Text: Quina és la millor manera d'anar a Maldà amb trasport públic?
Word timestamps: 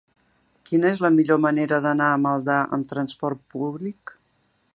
Quina 0.69 0.87
és 0.93 1.03
la 1.05 1.11
millor 1.17 1.39
manera 1.43 1.79
d'anar 1.85 2.09
a 2.15 2.17
Maldà 2.25 2.59
amb 2.79 2.91
trasport 2.95 3.45
públic? 3.57 4.17